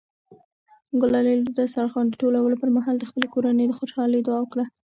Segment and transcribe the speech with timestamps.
[1.01, 4.65] ګلالۍ د دسترخوان د ټولولو پر مهال د خپلې کورنۍ د خوشحالۍ دعا وکړه.